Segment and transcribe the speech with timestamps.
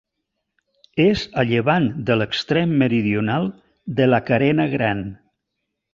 [1.03, 3.45] És a llevant de l'extrem meridional
[4.01, 5.05] de la Carena Gran.